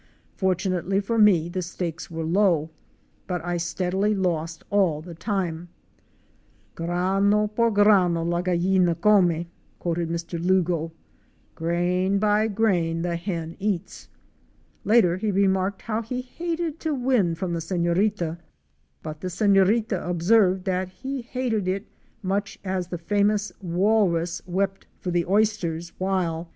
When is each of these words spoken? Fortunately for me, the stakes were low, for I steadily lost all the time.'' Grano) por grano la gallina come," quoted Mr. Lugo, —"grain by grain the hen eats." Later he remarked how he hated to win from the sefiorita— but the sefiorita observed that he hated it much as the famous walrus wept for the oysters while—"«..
Fortunately 0.35 0.99
for 0.99 1.19
me, 1.19 1.47
the 1.47 1.61
stakes 1.61 2.09
were 2.09 2.23
low, 2.23 2.71
for 3.27 3.39
I 3.45 3.57
steadily 3.57 4.15
lost 4.15 4.63
all 4.71 4.99
the 4.99 5.13
time.'' 5.13 5.69
Grano) 6.81 7.45
por 7.55 7.69
grano 7.69 8.23
la 8.23 8.41
gallina 8.41 8.99
come," 8.99 9.45
quoted 9.77 10.09
Mr. 10.09 10.43
Lugo, 10.43 10.91
—"grain 11.61 12.17
by 12.17 12.47
grain 12.47 13.03
the 13.03 13.15
hen 13.15 13.55
eats." 13.59 14.07
Later 14.83 15.17
he 15.17 15.29
remarked 15.29 15.83
how 15.83 16.01
he 16.01 16.21
hated 16.21 16.79
to 16.79 16.95
win 16.95 17.35
from 17.35 17.53
the 17.53 17.61
sefiorita— 17.61 18.39
but 19.03 19.21
the 19.21 19.29
sefiorita 19.29 20.03
observed 20.09 20.65
that 20.65 20.89
he 20.89 21.21
hated 21.21 21.67
it 21.67 21.85
much 22.23 22.57
as 22.63 22.87
the 22.87 22.97
famous 22.97 23.51
walrus 23.61 24.41
wept 24.47 24.87
for 24.99 25.11
the 25.11 25.27
oysters 25.27 25.93
while—"«.. 25.99 26.45